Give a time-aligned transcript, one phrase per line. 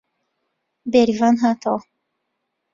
[0.91, 1.79] بێریڤان هاتەوە